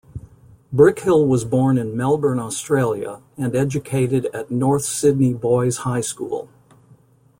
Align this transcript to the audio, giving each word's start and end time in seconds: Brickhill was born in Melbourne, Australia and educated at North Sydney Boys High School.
Brickhill 0.73 1.27
was 1.27 1.45
born 1.45 1.77
in 1.77 1.95
Melbourne, 1.95 2.39
Australia 2.39 3.21
and 3.37 3.55
educated 3.55 4.25
at 4.33 4.49
North 4.49 4.81
Sydney 4.81 5.35
Boys 5.35 5.77
High 5.85 6.01
School. 6.01 6.49